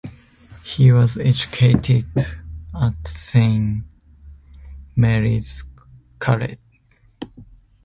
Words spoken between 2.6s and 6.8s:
at Saint Mary's College.